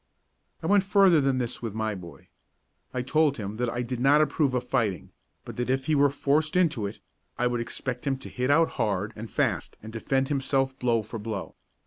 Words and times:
I 0.63 0.65
went 0.65 0.83
further 0.83 1.21
than 1.21 1.37
this 1.37 1.61
with 1.61 1.75
my 1.75 1.93
boy. 1.93 2.27
I 2.91 3.03
told 3.03 3.37
him 3.37 3.57
that 3.57 3.69
I 3.69 3.83
did 3.83 3.99
not 3.99 4.19
approve 4.19 4.55
of 4.55 4.67
fighting, 4.67 5.11
but 5.45 5.57
that 5.57 5.69
if 5.69 5.85
he 5.85 5.93
were 5.93 6.09
forced 6.09 6.55
into 6.55 6.87
it, 6.87 6.99
I 7.37 7.45
would 7.45 7.61
expect 7.61 8.07
him 8.07 8.17
to 8.17 8.29
hit 8.29 8.49
out 8.49 8.67
hard 8.81 9.13
and 9.15 9.29
fast 9.29 9.77
and 9.83 9.93
defend 9.93 10.29
himself 10.29 10.75
blow 10.79 11.03
for 11.03 11.19
blow. 11.19 11.53